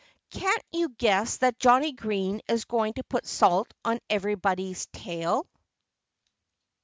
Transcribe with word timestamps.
"Can't 0.31 0.63
you 0.71 0.89
guess 0.89 1.37
that 1.37 1.59
Johnnie 1.59 1.91
Green 1.91 2.41
is 2.47 2.65
going 2.65 2.93
to 2.93 3.03
put 3.03 3.27
salt 3.27 3.71
on 3.85 3.99
everybody's 4.09 4.87
tail?" 4.87 5.47